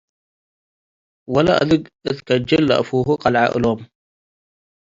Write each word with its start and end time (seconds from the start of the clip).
ወለአድግ 1.33 1.83
እት 2.09 2.19
ከጅ'ል 2.27 2.63
ለአፉሁ 2.69 3.07
ቀልዐ 3.21 3.41
እሎም። 3.55 3.79